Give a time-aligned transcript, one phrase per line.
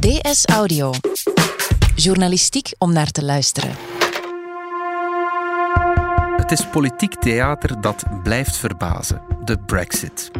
[0.00, 0.92] DS Audio.
[1.94, 3.70] Journalistiek om naar te luisteren.
[6.36, 10.30] Het is politiek theater dat blijft verbazen: de Brexit.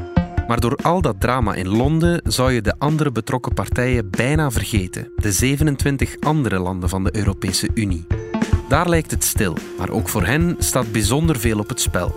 [0.47, 5.13] Maar door al dat drama in Londen zou je de andere betrokken partijen bijna vergeten,
[5.17, 8.07] de 27 andere landen van de Europese Unie.
[8.69, 12.15] Daar lijkt het stil, maar ook voor hen staat bijzonder veel op het spel.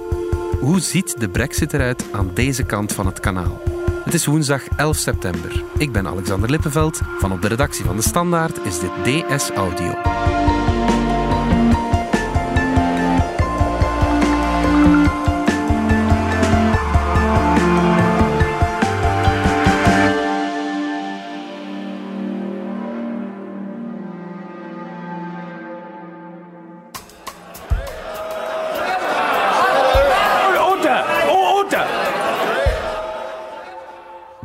[0.59, 3.72] Hoe ziet de Brexit eruit aan deze kant van het kanaal?
[4.03, 5.63] Het is woensdag 11 september.
[5.77, 7.01] Ik ben Alexander Lippenveld.
[7.19, 9.93] Van op de redactie van De Standaard is dit DS Audio.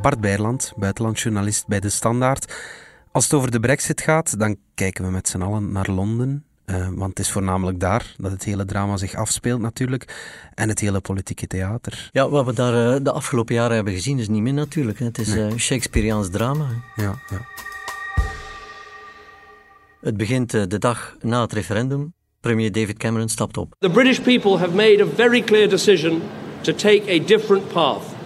[0.08, 2.54] Bart Bijland, buitenlandjournalist bij De Standaard.
[3.12, 6.44] Als het over de brexit gaat, dan kijken we met z'n allen naar Londen.
[6.64, 10.14] Eh, want het is voornamelijk daar dat het hele drama zich afspeelt natuurlijk.
[10.54, 12.08] En het hele politieke theater.
[12.12, 14.98] Ja, wat we daar eh, de afgelopen jaren hebben gezien is niet meer natuurlijk.
[14.98, 15.04] Hè.
[15.04, 16.66] Het is eh Shakespeareaans drama.
[16.66, 17.02] hè.
[17.02, 17.46] Ja, ja.
[20.00, 22.12] Het begint de dag na het referendum.
[22.40, 23.74] Premier David Cameron stapt op.
[23.78, 26.22] The British people have made a very clear decision
[26.60, 28.17] to take a different path.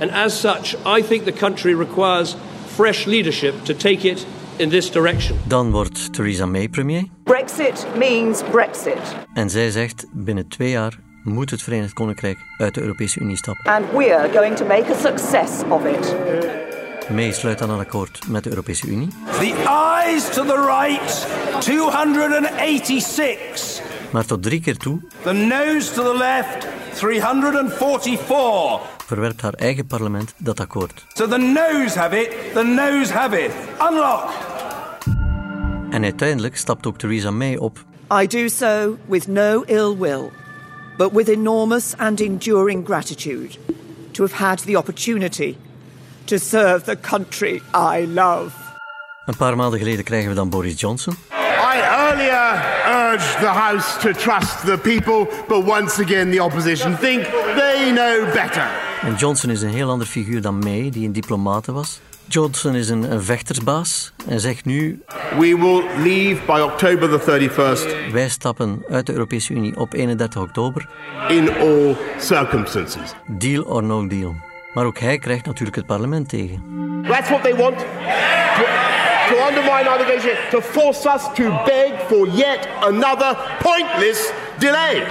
[0.00, 4.90] And as such, I think the country requires fresh leadership to take it in this
[4.90, 5.36] direction.
[5.46, 7.04] Dan wordt Theresa May premier.
[7.22, 8.98] Brexit means Brexit.
[9.34, 13.72] En zij zegt, binnen twee jaar moet het Verenigd Koninkrijk uit de Europese Unie stappen.
[13.72, 16.14] And we're going to make a success of it.
[17.10, 19.08] May sluit dan een akkoord met de Europese Unie.
[19.38, 21.26] The eyes to the right,
[21.60, 23.80] 286.
[24.10, 28.80] Maar tot drie keer toe The nose to the left, 344.
[29.06, 31.04] verwerpt haar eigen parlement dat akkoord.
[31.12, 33.50] So the nose have it, the nose have it.
[33.90, 34.30] Unlock.
[35.90, 37.84] En uiteindelijk stapt ook Theresa May op
[38.22, 40.30] I do so with no ill will,
[40.96, 43.58] but with enormous and enduring gratitude
[44.12, 45.56] to have had the opportunity
[46.24, 48.50] to serve the country I love.
[49.26, 51.14] Een paar maanden geleden krijgen we dan Boris Johnson.
[51.74, 51.80] I
[52.10, 52.44] earlier
[52.86, 57.24] urged the House to trust the people, but once again the opposition think
[57.56, 58.66] they know better.
[59.02, 62.00] En Johnson is een heel ander figuur dan May, die een diplomate was.
[62.26, 68.12] Johnson is een, een vechtersbaas en zegt nu: We will leave by October the 31st
[68.12, 70.88] wij stappen uit de Europese Unie op 31 oktober.
[71.28, 73.14] in all circumstances.
[73.26, 74.34] Deal or no deal.
[74.74, 76.62] Maar ook hij krijgt natuurlijk het parlement tegen.
[77.08, 77.78] That's what they want.
[77.78, 78.83] To,
[79.28, 85.06] to undermine our negotiation, to force us to beg for yet another pointless delay.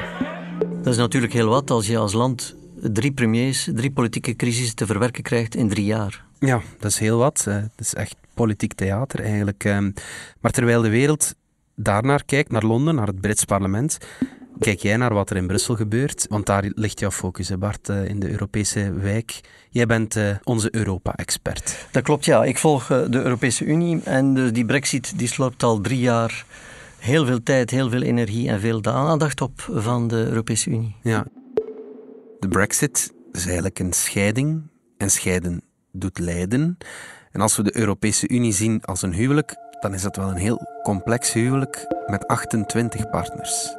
[0.84, 4.86] Dat is natuurlijk heel wat als je als land drie premiers, drie politieke crises te
[4.86, 6.24] verwerken krijgt in drie jaar.
[6.40, 7.44] Ja, dat is heel wat.
[7.48, 9.64] Eh, Het is echt politiek theater eigenlijk.
[9.64, 9.92] Ehm,
[10.42, 11.34] Maar terwijl de wereld
[11.76, 13.98] daarnaar kijkt, naar Londen, naar het Brits parlement,
[14.60, 16.26] kijk jij naar wat er in Brussel gebeurt.
[16.30, 19.40] Want daar ligt jouw focus, hè Bart, eh, in de Europese wijk.
[19.70, 21.88] Jij bent eh, onze Europa-expert.
[21.92, 22.44] Dat klopt, ja.
[22.44, 26.46] Ik volg eh, de Europese Unie en dus die brexit die slorpt al drie jaar
[27.00, 30.96] heel veel tijd, heel veel energie en veel aandacht op van de Europese Unie.
[31.02, 31.26] Ja.
[32.40, 34.62] De Brexit is eigenlijk een scheiding.
[34.98, 36.78] En scheiden doet lijden.
[37.32, 40.36] En als we de Europese Unie zien als een huwelijk, dan is dat wel een
[40.36, 43.76] heel complex huwelijk met 28 partners.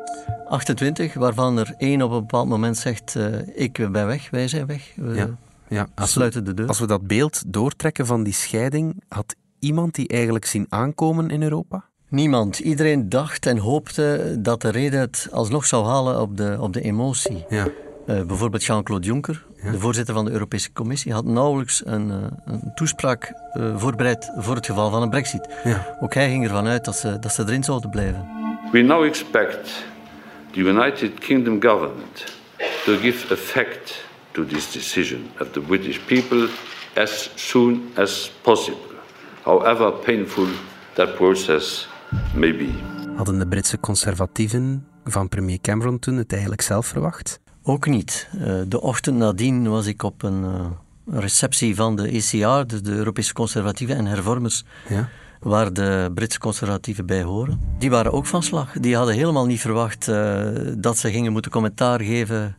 [0.49, 4.67] 28, waarvan er één op een bepaald moment zegt: eh, Ik ben weg, wij zijn
[4.67, 4.93] weg.
[4.97, 5.29] We Ja.
[5.69, 6.69] Ja, als we, sluiten de deur.
[6.69, 11.43] als we dat beeld doortrekken van die scheiding, had iemand die eigenlijk zien aankomen in
[11.43, 11.85] Europa?
[12.09, 12.59] Niemand.
[12.59, 16.81] Iedereen dacht en hoopte dat de reden het alsnog zou halen op de, op de
[16.81, 17.45] emotie.
[17.49, 17.67] Ja.
[18.07, 22.73] Eh, bijvoorbeeld Jean-Claude Juncker, de voorzitter van de Europese Commissie, had nauwelijks een, eh, een
[22.75, 25.49] toespraak eh, voorbereid voor het geval van een brexit.
[25.65, 25.97] Ja.
[26.01, 28.29] Ook hij ging ervan uit dat ze, dat ze erin zouden blijven.
[28.73, 29.85] We now expect
[30.51, 32.25] the United Kingdom government
[32.85, 36.49] to give effect to this decision of the British people
[36.97, 38.95] as soon as possible,
[39.43, 40.47] however painful
[40.93, 41.89] that process
[42.35, 42.69] may be.
[43.17, 47.43] Hadden de Britse conservatieven van premier Cameron toen het eigenlijk zelf verwacht?
[47.67, 48.29] Ook niet.
[48.41, 52.91] Eh, de ochtend nadien was ik op een eh, receptie van de ECR, dus de
[52.93, 55.09] Europese Conservatieven en Hervormers, Ja.
[55.41, 57.61] waar de Britse conservatieven bij horen.
[57.79, 58.73] Die waren ook van slag.
[58.73, 60.47] Die hadden helemaal niet verwacht eh,
[60.79, 62.57] dat ze gingen moeten commentaar geven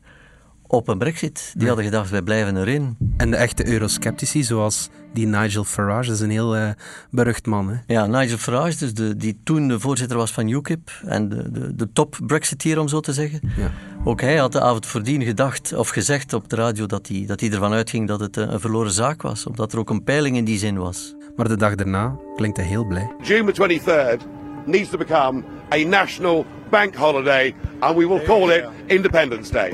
[0.67, 1.53] op een brexit.
[1.57, 2.97] Die hadden gedacht, wij blijven erin.
[3.17, 6.69] En de echte eurosceptici, zoals die Nigel Farage, dat is een heel uh,
[7.09, 7.69] berucht man.
[7.69, 7.93] Hè?
[7.93, 11.75] Ja, Nigel Farage, dus de, die toen de voorzitter was van UKIP en de, de,
[11.75, 13.39] de top brexiteer, om zo te zeggen.
[13.57, 13.71] Ja.
[14.03, 17.39] Ook hij had de avond voordien gedacht, of gezegd op de radio, dat hij, dat
[17.39, 19.45] hij ervan uitging dat het een verloren zaak was.
[19.45, 21.15] Omdat er ook een peiling in die zin was.
[21.35, 23.11] Maar de dag daarna klinkt hij heel blij.
[23.21, 24.34] June the 23rd
[24.65, 29.71] needs to become a national bank holiday and we will call it Independence Day.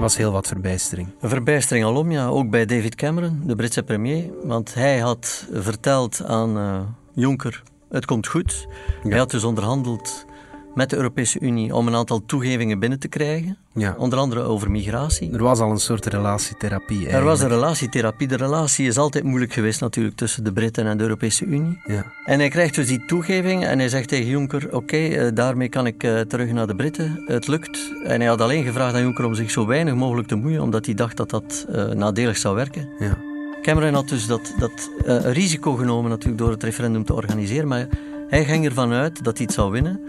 [0.00, 1.08] was heel wat verbijstering.
[1.20, 2.26] Een verbijstering alom, ja.
[2.26, 4.24] Ook bij David Cameron, de Britse premier.
[4.42, 6.80] Want hij had verteld aan uh,
[7.12, 8.66] Juncker, het komt goed.
[9.02, 9.08] Ja.
[9.08, 10.26] Hij had dus onderhandeld
[10.74, 13.56] met de Europese Unie om een aantal toegevingen binnen te krijgen.
[13.74, 13.94] Ja.
[13.98, 15.32] Onder andere over migratie.
[15.32, 16.96] Er was al een soort relatietherapie.
[16.96, 17.18] Eigenlijk.
[17.18, 18.28] Er was een relatietherapie.
[18.28, 21.80] De relatie is altijd moeilijk geweest natuurlijk tussen de Britten en de Europese Unie.
[21.86, 22.04] Ja.
[22.24, 25.68] En hij krijgt dus die toegeving en hij zegt tegen Juncker: Oké, okay, uh, daarmee
[25.68, 27.22] kan ik uh, terug naar de Britten.
[27.26, 27.92] Het lukt.
[28.04, 30.86] En hij had alleen gevraagd aan Juncker om zich zo weinig mogelijk te moeien, omdat
[30.86, 32.88] hij dacht dat dat uh, nadelig zou werken.
[32.98, 33.18] Ja.
[33.62, 34.90] Cameron had dus dat, dat
[35.24, 37.86] risico genomen natuurlijk door het referendum te organiseren, maar
[38.28, 40.00] hij ging ervan uit dat hij het zou winnen.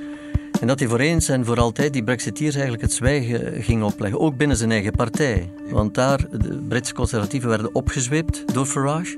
[0.61, 4.19] En dat hij voor eens en voor altijd die Brexiteers eigenlijk het zwijgen ging opleggen,
[4.19, 5.49] ook binnen zijn eigen partij.
[5.69, 9.17] Want daar, de Britse conservatieven werden opgezweept door Farage.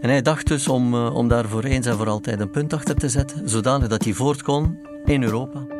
[0.00, 2.94] En hij dacht dus om, om daar voor eens en voor altijd een punt achter
[2.94, 5.79] te zetten, zodanig dat hij voort kon in Europa.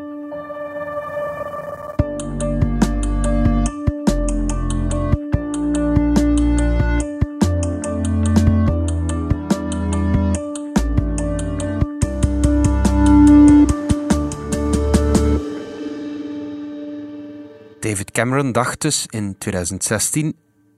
[18.10, 20.36] David Cameron dacht dus in 2016: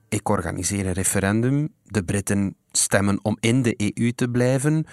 [0.08, 4.86] ik organiseer een referendum, de Britten stemmen om in de EU te blijven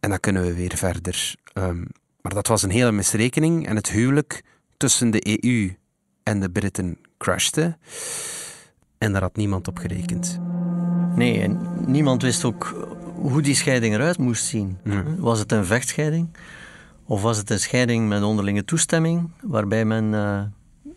[0.00, 1.34] en dan kunnen we weer verder.
[1.54, 1.86] Um,
[2.20, 4.42] maar dat was een hele misrekening en het huwelijk
[4.76, 5.76] tussen de EU
[6.22, 7.76] en de Britten crashte.
[8.98, 10.38] En daar had niemand op gerekend.
[11.16, 14.78] Nee, en niemand wist ook hoe die scheiding eruit moest zien.
[15.18, 16.28] Was het een vechtscheiding?
[17.04, 20.42] Of was het een scheiding met onderlinge toestemming, waarbij men uh,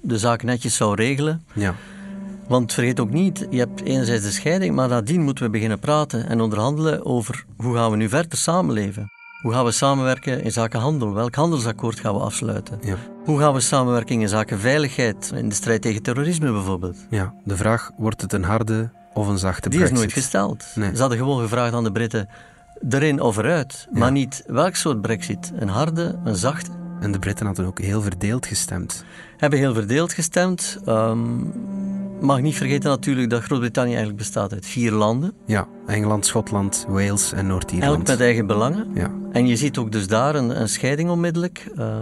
[0.06, 1.44] de zaak netjes zou regelen?
[1.54, 1.76] Ja.
[2.48, 6.28] Want vergeet ook niet, je hebt enerzijds de scheiding, maar nadien moeten we beginnen praten
[6.28, 9.12] en onderhandelen over hoe gaan we nu verder samenleven.
[9.42, 11.14] Hoe gaan we samenwerken in zaken handel?
[11.14, 12.80] Welk handelsakkoord gaan we afsluiten?
[12.82, 12.96] Ja.
[13.24, 16.98] Hoe gaan we samenwerken in zaken veiligheid, in de strijd tegen terrorisme bijvoorbeeld?
[17.10, 19.98] Ja, de vraag, wordt het een harde of een zachte Die brexit?
[19.98, 20.66] is nooit gesteld.
[20.76, 20.90] Nee.
[20.96, 22.30] Ze hadden gewoon gevraagd aan de Britten,
[22.90, 23.88] erin of eruit.
[23.94, 24.00] Ja.
[24.00, 25.52] Maar niet welk soort brexit.
[25.56, 26.70] Een harde, een zachte.
[27.00, 29.06] En de Britten hadden ook heel verdeeld gestemd.
[29.38, 30.80] Hebben heel verdeeld gestemd.
[30.88, 31.54] Um,
[32.22, 35.34] mag niet vergeten natuurlijk dat Groot-Brittannië eigenlijk bestaat uit vier landen.
[35.46, 37.98] Ja, Engeland, Schotland, Wales en Noord-Ierland.
[37.98, 38.88] Elk met eigen belangen.
[38.94, 39.12] Ja.
[39.32, 41.68] En je ziet ook dus daar een, een scheiding onmiddellijk.
[41.78, 42.00] Uh,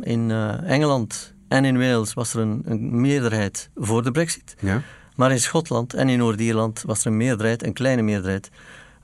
[0.00, 4.56] in uh, Engeland en in Wales was er een, een, meerderheid voor de brexit.
[4.60, 4.82] Ja.
[5.14, 8.50] Maar in Schotland en in Noord-Ierland was er een meerderheid, een kleine meerderheid,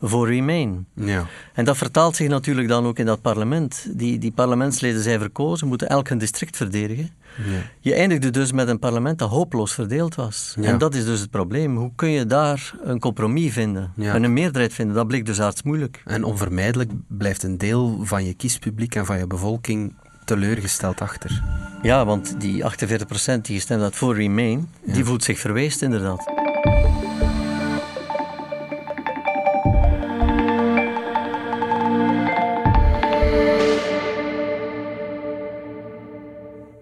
[0.04, 0.86] voor Remain.
[0.94, 1.26] Ja.
[1.54, 3.86] En dat vertaalt zich natuurlijk dan ook in dat parlement.
[3.90, 7.10] Die, die parlementsleden zijn verkozen, moeten elk een district verdedigen.
[7.36, 7.60] Ja.
[7.80, 10.54] Je eindigde dus met een parlement dat hopeloos verdeeld was.
[10.60, 10.66] Ja.
[10.68, 11.76] En dat is dus het probleem.
[11.76, 14.14] Hoe kun je daar een compromis vinden Ja.
[14.14, 14.96] en een meerderheid vinden?
[14.96, 16.02] Dat bleek dus aardsmoeilijk.
[16.04, 19.94] En onvermijdelijk blijft een deel van je kiespubliek en van je bevolking
[20.24, 21.42] teleurgesteld achter.
[21.82, 26.41] Ja, want die 48% die gestemd had voor Remain, die voelt zich verweest inderdaad.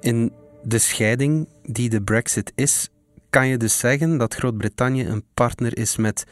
[0.00, 0.32] In
[0.62, 2.88] de scheiding die de Brexit is,
[3.30, 6.24] kan je dus zeggen dat Groot-Brittannië een partner is met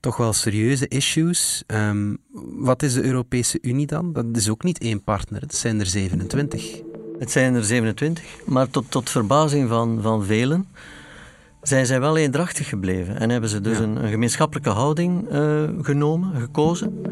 [0.00, 1.64] toch wel serieuze issues.
[1.66, 2.18] Um,
[2.56, 4.12] wat is de Europese Unie dan?
[4.12, 6.80] Dat is ook niet één partner, het zijn er 27.
[7.18, 10.66] Het zijn er 27, maar tot, tot verbazing van, van velen
[11.62, 13.18] zijn zij wel eendrachtig gebleven.
[13.18, 13.82] En hebben ze dus Ja.
[13.82, 17.02] een, een gemeenschappelijke houding uh, genomen, gekozen.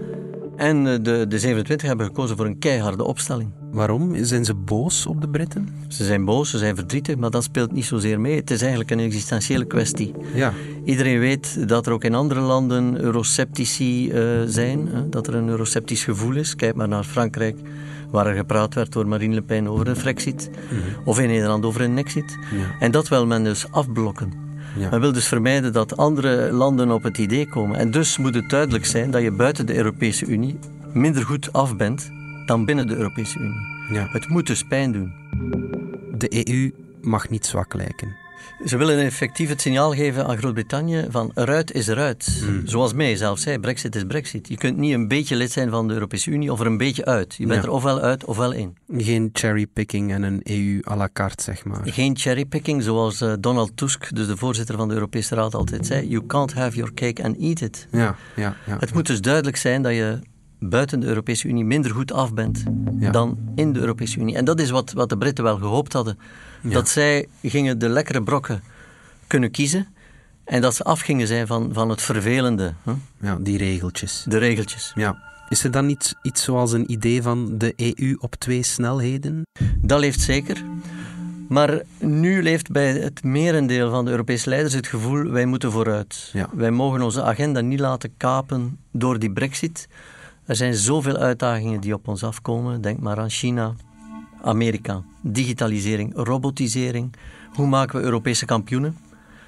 [0.59, 3.51] En uh, de, de 27 hebben gekozen voor een keiharde opstelling.
[3.73, 4.25] Waarom?
[4.25, 5.69] Zijn ze boos op de Britten?
[5.89, 8.37] Ze zijn boos, ze zijn verdrietig, maar dat speelt niet zozeer mee.
[8.37, 10.15] Het is eigenlijk een existentiële kwestie.
[10.35, 10.53] Ja.
[10.85, 16.05] Iedereen weet dat er ook in andere landen euroceptici uh, zijn, dat er een euroceptisch
[16.05, 16.55] gevoel is.
[16.57, 17.57] Kijk maar naar Frankrijk,
[18.11, 21.09] waar er gepraat werd door Marine Le Pen over een Frexit, Mhm.
[21.09, 22.37] of in Nederland over een Nexit.
[22.51, 22.75] Ja.
[22.81, 24.33] En dat wil men dus afblokken.
[24.77, 24.91] Ja.
[24.91, 27.79] Men wil dus vermijden dat andere landen op het idee komen.
[27.79, 30.59] En dus moet het duidelijk zijn dat je buiten de Europese Unie
[30.93, 32.11] minder goed af bent
[32.47, 33.77] dan binnen de Europese Unie.
[33.93, 34.09] Ja.
[34.11, 35.13] Het moet dus pijn doen.
[36.19, 38.28] De EU mag niet zwak lijken.
[38.65, 42.39] Ze willen effectief het signaal geven aan Groot-Brittannië van eruit is eruit.
[42.45, 42.67] Hmm.
[42.67, 44.49] Zoals mij zelf zei, brexit is brexit.
[44.49, 47.05] Je kunt niet een beetje lid zijn van de Europese Unie of er een beetje
[47.05, 47.35] uit.
[47.35, 47.69] Je bent Ja.
[47.69, 48.77] er ofwel uit ofwel in.
[48.97, 51.81] Geen cherrypicking en een EU à la carte, zeg maar.
[51.85, 56.09] Geen cherrypicking, zoals eh, Donald Tusk, dus de voorzitter van de Europese Raad, altijd zei.
[56.09, 57.87] You can't have your cake and eat it.
[57.93, 58.77] Ja, ja, ja.
[58.81, 60.19] Het moet dus duidelijk zijn dat je
[60.59, 62.63] buiten de Europese Unie minder goed af bent
[62.99, 63.11] Ja.
[63.11, 64.37] dan in de Europese Unie.
[64.37, 66.19] En dat is wat, wat de Britten wel gehoopt hadden.
[66.63, 68.63] Dat zij gingen de lekkere brokken
[69.27, 69.87] kunnen kiezen
[70.45, 72.75] en dat ze af gingen zijn van, van het vervelende,
[73.21, 74.25] ja, die regeltjes.
[74.29, 74.93] de regeltjes.
[74.95, 75.27] Ja.
[75.49, 79.43] Is er dan niet iets zoals een idee van de EU op twee snelheden?
[79.83, 80.65] Dat leeft zeker.
[81.49, 86.31] Maar nu leeft bij het merendeel van de Europese leiders het gevoel: wij moeten vooruit.
[86.33, 86.49] Ja.
[86.53, 89.89] Wij mogen onze agenda niet laten kapen door die Brexit.
[90.49, 92.81] Er zijn zoveel uitdagingen die op ons afkomen.
[92.81, 93.75] Denk maar aan China,
[94.43, 97.13] Amerika, digitalisering, robotisering.
[97.55, 98.97] Hoe maken we Europese kampioenen?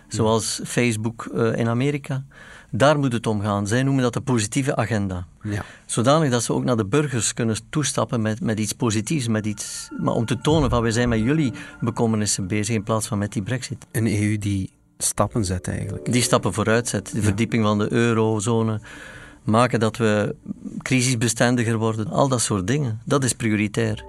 [0.09, 2.25] Zoals Facebook eh, in Amerika.
[2.71, 3.67] Daar moet het om gaan.
[3.67, 5.27] Zij noemen dat de positieve agenda.
[5.43, 5.65] Ja.
[5.87, 9.89] Zodanig dat ze ook naar de burgers kunnen toestappen met, met iets positiefs, met iets,
[9.99, 13.33] maar om te tonen van wij zijn met jullie bekommernissen bezig in plaats van met
[13.33, 13.87] die brexit.
[13.93, 16.13] Een EU die stappen zet eigenlijk.
[16.13, 18.81] Die stappen vooruit zet, de verdieping van de eurozone,
[19.43, 20.35] maken dat we
[20.83, 23.01] crisisbestendiger worden, al dat soort dingen.
[23.05, 24.05] Dat is prioritair.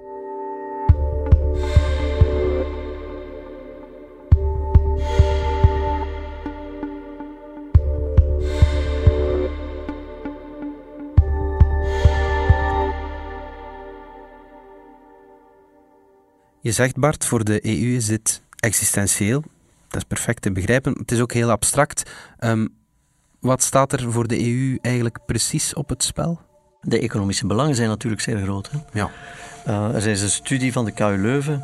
[16.61, 19.43] Je zegt Bart, voor de EU is dit existentieel.
[19.87, 20.93] Dat is perfect te begrijpen.
[20.97, 22.11] Het is ook heel abstract.
[22.37, 22.67] Ehm,
[23.41, 26.39] wat staat er voor de EU eigenlijk precies op het spel?
[26.81, 28.69] De economische belangen zijn natuurlijk zeer groot.
[28.71, 28.77] Hè?
[28.99, 29.09] Ja.
[29.67, 31.63] Uh, er is een studie van de KU Leuven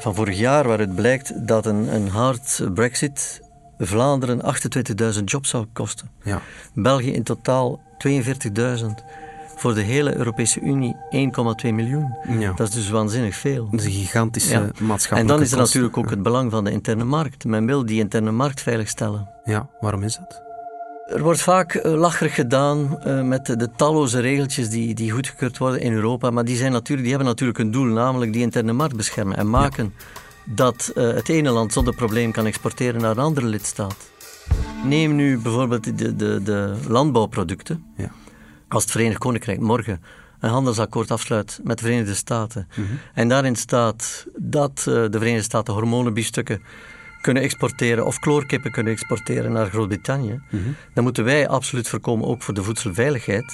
[0.00, 3.40] van vorig jaar waaruit blijkt dat een, een hard brexit
[3.78, 4.40] Vlaanderen
[5.14, 6.10] 28.000 jobs zou kosten.
[6.22, 6.40] Ja.
[6.74, 8.86] België in totaal 42.000.
[9.56, 10.96] Voor de hele Europese Unie
[11.66, 12.14] 1,2 miljoen.
[12.38, 12.52] Ja.
[12.52, 13.68] Dat is dus waanzinnig veel.
[13.70, 14.58] Dat is een gigantische Ja.
[14.60, 15.74] maatschappelijke En dan is er kost.
[15.74, 17.44] natuurlijk ook het belang van de interne markt.
[17.44, 19.28] Men wil die interne markt veiligstellen.
[19.44, 20.42] Ja, waarom is dat?
[21.10, 25.80] Er wordt vaak eh, lacherig gedaan eh, met de, talloze regeltjes die, die goedgekeurd worden
[25.80, 28.96] in Europa, maar die, zijn natuurlijk, die hebben natuurlijk een doel, namelijk die interne markt
[28.96, 29.94] beschermen en maken
[30.44, 34.10] dat eh, het ene land zonder probleem kan exporteren naar een andere lidstaat.
[34.84, 37.84] Neem nu bijvoorbeeld de, de, de landbouwproducten.
[37.96, 38.10] Ja.
[38.68, 40.02] Als het Verenigd Koninkrijk morgen
[40.40, 42.68] een handelsakkoord afsluit met de Verenigde Staten
[43.14, 46.62] en daarin staat dat de Verenigde Staten hormonenbiefstukken
[47.20, 50.40] kunnen exporteren of kloorkippen kunnen exporteren naar Groot-Brittannië,
[50.94, 53.44] dan moeten wij absoluut voorkomen, ook voor de voedselveiligheid,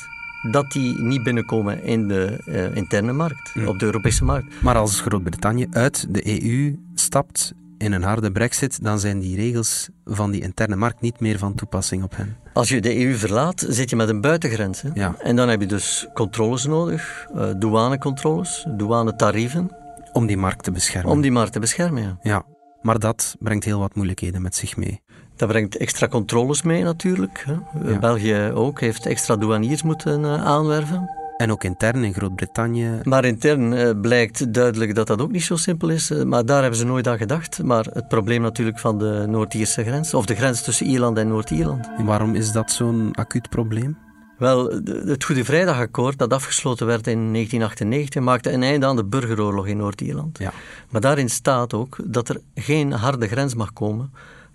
[0.51, 4.63] dat die niet binnenkomen in de eh, interne markt, op de Europese markt.
[4.63, 9.89] Maar als Groot-Brittannië uit de EU stapt in een harde brexit, dan zijn die regels
[10.05, 12.37] van die interne markt niet meer van toepassing op hen.
[12.53, 14.83] Als je de EU verlaat, zit je met een buitengrens.
[14.83, 14.89] Hè?
[14.95, 15.15] Ja.
[15.19, 19.71] En dan heb je dus controles nodig, eh, douanecontroles, douanetarieven,
[20.13, 21.11] Om die markt te beschermen.
[21.13, 22.03] om die markt te beschermen.
[22.03, 22.19] Ja.
[22.23, 22.45] Ja,
[22.87, 25.01] maar dat brengt heel wat moeilijkheden met zich mee.
[25.37, 27.45] Dat brengt extra controles mee natuurlijk.
[27.47, 27.53] Hè.
[27.91, 27.99] Ja.
[27.99, 31.11] België ook heeft extra douaniers moeten eh, aanwerven.
[31.37, 33.01] En ook intern in Groot-Brittannië.
[33.03, 36.11] Maar intern eh, blijkt duidelijk dat dat ook niet zo simpel is.
[36.11, 37.63] eh, maar daar hebben ze nooit aan gedacht.
[37.63, 41.91] Maar het probleem natuurlijk van de Noord-Ierse grens, of de grens tussen Ierland en Noord-Ierland.
[42.05, 44.06] Waarom is dat zo'n acuut probleem?
[44.39, 49.67] Wel, het Goede Vrijdagakkoord dat afgesloten werd in 1998 maakte een einde aan de burgeroorlog
[49.67, 50.39] in Noord-Ierland.
[50.39, 50.53] Ja.
[50.91, 54.13] Maar daarin staat ook dat er geen harde grens mag komen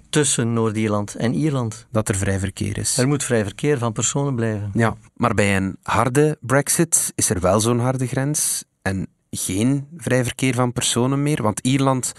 [0.10, 1.86] tussen Noord-Ierland en Ierland.
[1.92, 2.98] Dat er vrij verkeer is.
[2.98, 4.72] Er moet vrij verkeer van personen blijven.
[4.74, 10.24] Ja, maar bij een harde brexit is er wel zo'n harde grens en geen vrij
[10.24, 12.14] verkeer van personen meer, want Ierland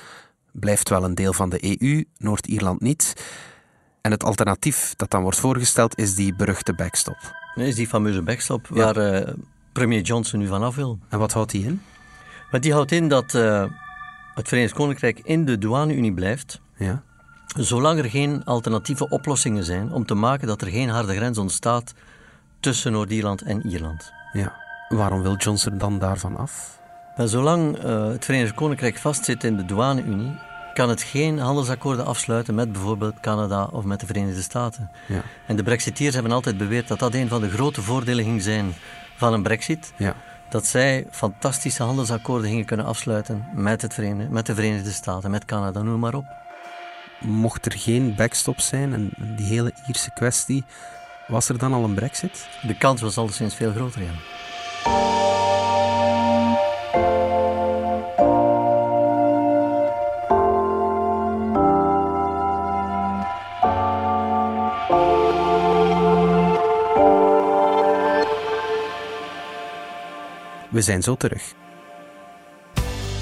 [0.53, 3.15] blijft wel een deel van de EU, Noord-Ierland niet.
[4.03, 7.17] En het alternatief dat dan wordt voorgesteld is die beruchte backstop.
[7.55, 8.85] Is die fameuze backstop Ja.
[8.85, 9.35] waar eh,
[9.73, 10.99] premier Johnson nu vanaf wil.
[11.09, 11.83] En wat houdt die in?
[12.51, 13.65] Maar die houdt in dat eh,
[14.35, 17.03] het Verenigd Koninkrijk in de douane-unie blijft, Ja.
[17.57, 21.95] zolang er geen alternatieve oplossingen zijn om te maken dat er geen harde grens ontstaat
[22.61, 24.13] tussen Noord-Ierland en Ierland.
[24.33, 24.61] ja.
[24.89, 26.79] Waarom wil Johnson dan daarvan af?
[27.17, 30.39] Maar zolang eh, het Verenigd Koninkrijk vastzit in de douane-unie,
[30.73, 34.91] kan het geen handelsakkoorden afsluiten met bijvoorbeeld Canada of met de Verenigde Staten.
[35.09, 35.23] Ja.
[35.47, 38.75] En de Brexiteers hebben altijd beweerd dat dat een van de grote voordelen ging zijn
[39.17, 39.93] van een Brexit.
[39.97, 40.15] Ja.
[40.49, 45.45] Dat zij fantastische handelsakkoorden gingen kunnen afsluiten met, het Verenigde, met de Verenigde Staten, met
[45.45, 46.27] Canada, noem maar op.
[47.21, 50.65] Mocht er geen backstop zijn en die hele Ierse kwestie,
[51.27, 52.49] was er dan al een brexit?
[52.63, 54.13] De kans was alleszins veel groter, ja.
[70.73, 71.55] We zijn zo terug.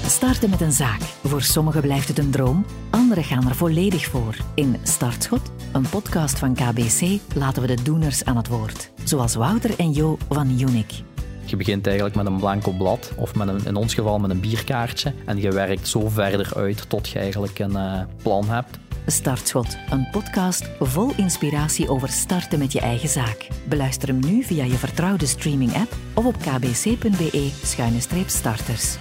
[0.05, 1.01] Starten met een zaak.
[1.01, 4.35] Voor sommigen blijft het een droom, anderen gaan er volledig voor.
[4.55, 8.91] In Startschot, een podcast van KBC, laten we de doeners aan het woord.
[9.03, 10.95] Zoals Wouter en Jo van Unique.
[11.45, 14.39] Je begint eigenlijk met een blanco blad, of met een, in ons geval met een
[14.39, 15.13] bierkaartje.
[15.25, 18.79] En je werkt zo verder uit tot je eigenlijk een uh, plan hebt.
[19.05, 23.47] Startschot, een podcast vol inspiratie over starten met je eigen zaak.
[23.67, 28.97] Beluister hem nu via je vertrouwde streaming-app of op kbc.be-starters.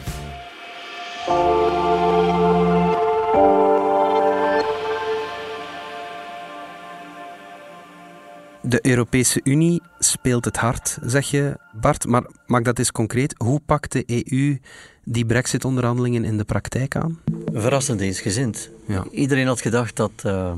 [8.62, 12.06] De Europese Unie speelt het hard, zeg je Bart.
[12.06, 13.34] Maar maak dat eens concreet.
[13.38, 14.58] Hoe pakt de EU
[15.04, 17.18] die brexit-onderhandelingen in de praktijk aan?
[17.52, 18.70] Verrassend eensgezind.
[18.86, 19.04] Ja.
[19.10, 20.52] Iedereen had gedacht dat uh,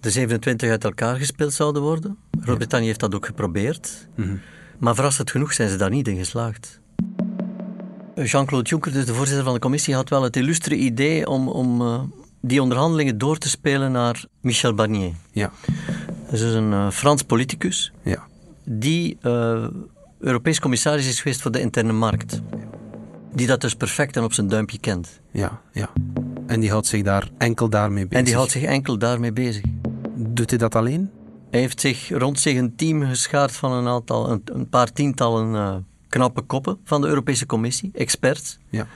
[0.00, 2.18] de 27 uit elkaar gespeeld zouden worden.
[2.40, 4.08] Groot-Brittannië heeft dat ook geprobeerd.
[4.14, 4.40] Mm -hmm.
[4.78, 6.80] Maar verrassend genoeg zijn ze daar niet in geslaagd.
[8.14, 11.80] Jean-Claude Juncker, dus de voorzitter van de commissie, had wel het illustre idee om, om
[11.80, 12.00] uh,
[12.40, 15.12] die onderhandelingen door te spelen naar Michel Barnier.
[15.32, 15.52] Ja.
[16.24, 18.26] Dat is dus een uh, Frans politicus ja.
[18.64, 19.66] die uh,
[20.20, 22.40] Europees commissaris is geweest voor de interne markt.
[23.34, 25.20] Die dat dus perfect en op zijn duimpje kent.
[25.30, 25.90] Ja, ja.
[26.46, 28.18] En die houdt zich daar enkel daarmee bezig.
[28.18, 29.62] En die houdt zich enkel daarmee bezig.
[30.14, 31.10] Doet hij dat alleen?
[31.50, 35.54] Hij heeft zich rond zich een team geschaard van een, aantal, een, een paar tientallen
[35.54, 35.74] uh,
[36.08, 38.58] knappe koppen van de Europese Commissie, experts.
[38.68, 38.86] Ja.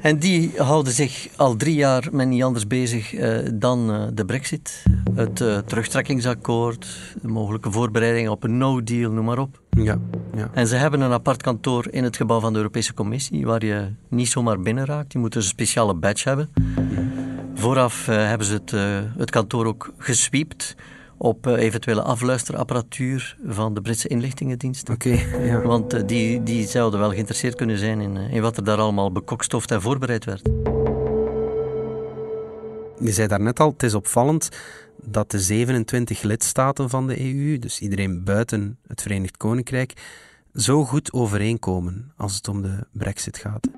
[0.00, 4.24] En die houden zich al drie jaar met niet anders bezig uh, dan uh, de
[4.24, 4.82] brexit.
[5.14, 6.86] Het uh, terugtrekkingsakkoord,
[7.22, 9.60] de mogelijke voorbereidingen op een no-deal, noem maar op.
[9.70, 9.98] Ja,
[10.34, 10.50] ja.
[10.52, 13.88] En ze hebben een apart kantoor in het gebouw van de Europese Commissie, waar je
[14.08, 15.12] niet zomaar binnen raakt.
[15.12, 16.50] Je moet dus een speciale badge hebben.
[17.54, 18.70] Vooraf hebben ze het,
[19.18, 20.76] het kantoor ook gesweept
[21.22, 24.94] op uh, eventuele afluisterapparatuur van de Britse inlichtingendiensten.
[24.94, 25.60] Oké, okay, ja.
[25.60, 28.78] Want uh, die, die zouden wel geïnteresseerd kunnen zijn in, uh, in wat er daar
[28.78, 30.42] allemaal bekokstoft en voorbereid werd.
[33.00, 34.48] Je zei daarnet al, het is opvallend
[35.02, 39.92] dat de 27 lidstaten van de EU, dus iedereen buiten het Verenigd Koninkrijk,
[40.54, 43.68] zo goed overeenkomen als het om de brexit gaat.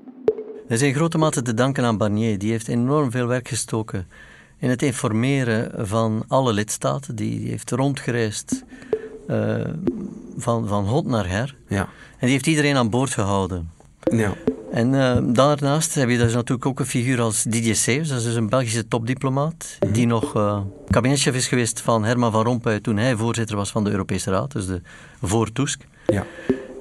[0.67, 2.37] Dat is in grote mate te danken aan Barnier.
[2.37, 4.07] Die heeft enorm veel werk gestoken
[4.63, 7.15] in het informeren van alle lidstaten.
[7.15, 8.63] Die heeft rondgereisd
[9.27, 9.65] uh,
[10.37, 11.55] van, van hot naar her.
[11.67, 11.81] Ja.
[11.81, 13.69] En die heeft iedereen aan boord gehouden.
[14.11, 14.33] Ja.
[14.71, 18.07] En uh, daarnaast heb je dus natuurlijk ook een figuur als Didier Seyves.
[18.07, 19.77] Dat is dus een Belgische topdiplomaat.
[19.79, 19.93] Mm -hmm.
[19.93, 23.83] Die nog uh, kabinetchef is geweest van Herman van Rompuy toen hij voorzitter was van
[23.83, 24.51] de Europese Raad.
[24.51, 24.81] Dus de
[25.21, 25.81] voor Tusk.
[26.07, 26.25] Ja.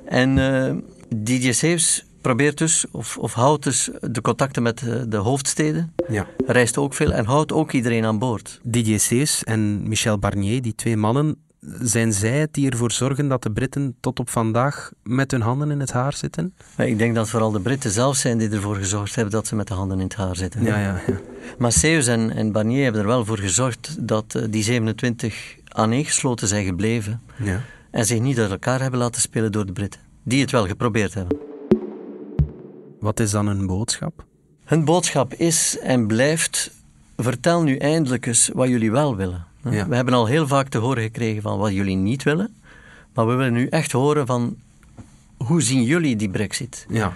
[0.05, 5.95] En Didier Seyves probeert dus, of, of houdt dus de contacten met de hoofdsteden.
[6.09, 6.27] Ja.
[6.47, 8.61] Reist ook veel en houdt ook iedereen aan boord.
[8.63, 11.37] Didier Seyves en Michel Barnier, die twee mannen,
[11.81, 15.71] zijn zij het die ervoor zorgen dat de Britten tot op vandaag met hun handen
[15.71, 16.55] in het haar zitten?
[16.77, 19.67] Ik denk dat vooral de Britten zelf zijn die ervoor gezorgd hebben dat ze met
[19.67, 20.63] de handen in het haar zitten.
[20.63, 21.21] Ja, ja, ja.
[21.59, 26.49] Maar Seyves en, en Barnier hebben er wel voor gezorgd dat uh, die 27 aaneengesloten
[26.49, 27.23] zijn gebleven.
[27.37, 27.61] Ja.
[27.91, 30.01] En zich niet uit elkaar hebben laten spelen door de Britten.
[30.23, 31.52] Die het wel geprobeerd hebben.
[33.03, 34.25] Wat is dan hun boodschap?
[34.65, 36.71] Hun boodschap is en blijft:
[37.17, 39.45] vertel nu eindelijk eens wat jullie wel willen.
[39.71, 39.89] Ja.
[39.89, 42.55] We hebben al heel vaak te horen gekregen van wat jullie niet willen,
[43.15, 44.57] maar we willen nu echt horen van
[45.37, 46.87] hoe zien jullie die Brexit?
[46.89, 47.13] Ja.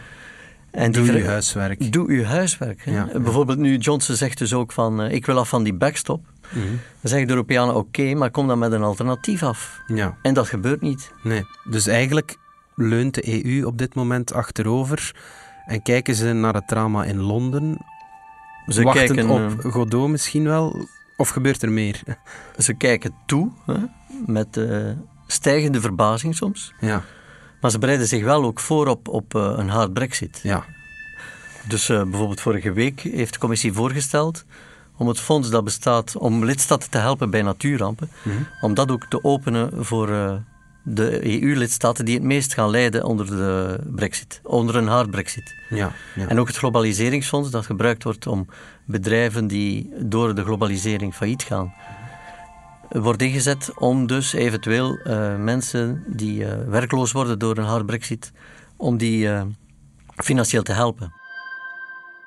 [0.70, 1.92] En doe uw huiswerk.
[1.92, 2.85] Doe uw huiswerk.
[2.85, 3.09] Ja.
[3.14, 6.25] Bijvoorbeeld nu Johnson zegt dus ook van uh, ik wil af van die backstop.
[6.51, 6.70] Mm -hmm.
[6.70, 9.81] Dan zeggen de Europeanen oké, okay, maar kom dan met een alternatief af.
[9.87, 10.16] Ja.
[10.22, 11.12] En dat gebeurt niet.
[11.22, 11.44] Nee.
[11.64, 12.37] Dus eigenlijk
[12.75, 15.14] leunt de EU op dit moment achterover
[15.66, 17.79] en kijken ze naar het drama in Londen.
[18.66, 20.87] Ze wachten kijken, op uh, Godot misschien wel.
[21.16, 22.02] Of gebeurt er meer?
[22.59, 23.79] Ze kijken toe, hè,
[24.26, 24.90] met uh,
[25.26, 26.72] stijgende verbazing soms.
[26.81, 27.02] Ja.
[27.61, 30.40] Maar ze bereiden zich wel ook voor op, op uh, een hard brexit.
[30.42, 30.64] Ja.
[31.68, 34.44] Dus bijvoorbeeld vorige week heeft de commissie voorgesteld
[34.96, 38.46] om het fonds dat bestaat om lidstaten te helpen bij natuurrampen, mm -hmm.
[38.61, 40.09] om dat ook te openen voor
[40.88, 45.55] de EU-lidstaten die het meest gaan lijden onder de brexit, onder een hard brexit.
[45.68, 46.29] Ja, ja.
[46.29, 48.46] En ook het globaliseringsfonds dat gebruikt wordt om
[48.85, 51.75] bedrijven die door de globalisering failliet gaan,
[52.88, 58.33] wordt ingezet om dus eventueel uh, mensen die uh, werkloos worden door een hard brexit,
[58.77, 59.42] om die uh,
[60.16, 61.12] financieel te helpen.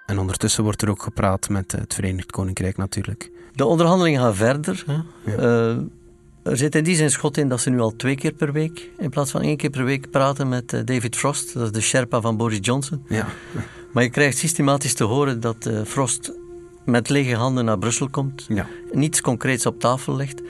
[0.05, 3.31] En ondertussen wordt er ook gepraat met het Verenigd Koninkrijk natuurlijk.
[3.53, 4.83] De onderhandelingen gaan verder.
[5.25, 5.77] Ja.
[6.49, 8.89] Er zit in die zin schot in dat ze nu al twee keer per week,
[8.97, 11.81] in plaats van één keer per week, praten met uh, David Frost, dat is de
[11.81, 13.03] Sherpa van Boris Johnson.
[13.07, 13.27] Ja.
[13.91, 16.31] Maar je krijgt systematisch te horen dat uh, Frost
[16.85, 18.67] met lege handen naar Brussel komt, ja.
[18.91, 20.41] niets concreets op tafel legt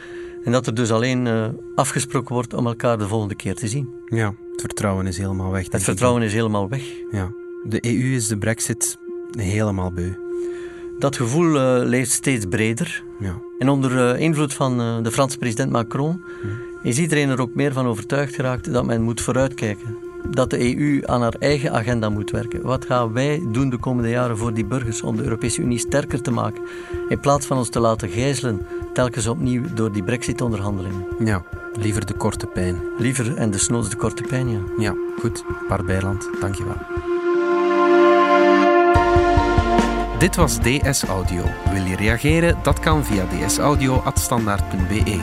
[0.43, 3.89] en dat er dus alleen uh, afgesproken wordt om elkaar de volgende keer te zien.
[4.05, 5.71] Ja, Het vertrouwen is helemaal weg.
[5.71, 6.83] Het vertrouwen is helemaal weg.
[7.11, 7.31] Ja.
[7.63, 8.97] De EU is de brexit
[9.31, 10.11] helemaal beu.
[10.99, 13.03] Dat gevoel uh, leeft steeds breder.
[13.19, 13.41] Ja.
[13.59, 16.87] En onder uh, invloed van uh, de Franse president Macron hm.
[16.87, 19.97] is iedereen er ook meer van overtuigd geraakt dat men moet vooruitkijken.
[20.29, 22.61] Dat de EU aan haar eigen agenda moet werken.
[22.61, 26.21] Wat gaan wij doen de komende jaren voor die burgers om de Europese Unie sterker
[26.21, 26.61] te maken?
[27.09, 31.05] In plaats van ons te laten gijzelen, telkens opnieuw door die brexit-onderhandelingen.
[31.19, 31.43] Ja,
[31.79, 32.81] liever de korte pijn.
[32.97, 34.59] Liever en desnoods de korte pijn, ja.
[34.77, 35.43] Ja, goed.
[35.67, 36.77] Bart Bijland, dankjewel.
[40.19, 41.43] Dit was DS Audio.
[41.71, 42.57] Wil je reageren?
[42.61, 45.19] Dat kan via dsaudio.standaard.be.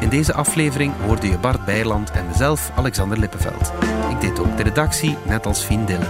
[0.00, 3.72] In deze aflevering hoorde je Bart Bijland en mezelf, Alexander Lippenveld.
[4.10, 6.08] Ik deed ook de redactie, net als Fien Dillen.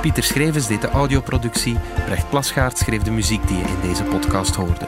[0.00, 4.54] Pieter Schrevens deed de audioproductie, Brecht Plasgaard schreef de muziek die je in deze podcast
[4.54, 4.86] hoorde.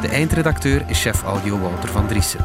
[0.00, 2.44] De eindredacteur is chef audio Wouter van Driessen.